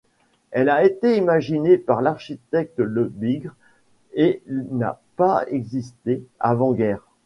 Elle 0.49 0.69
a 0.69 0.83
été 0.83 1.15
imaginée 1.15 1.77
par 1.77 2.01
l'architecte 2.01 2.79
Lebigre, 2.79 3.53
et 4.15 4.41
n'a 4.47 4.99
pas 5.15 5.45
existé 5.49 6.25
avant-guerre. 6.39 7.05